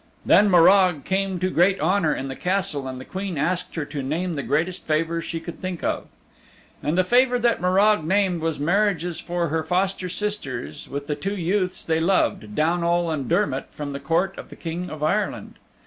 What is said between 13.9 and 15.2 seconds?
the court of the King of